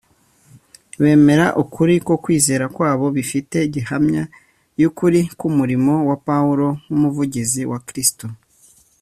[1.01, 4.23] bemera ukuri ko kwizera kwabo bifite gihamya
[4.81, 8.25] y'ukuri kw'umurimo wa Pawulo nk'umuvugizi wa Kristo.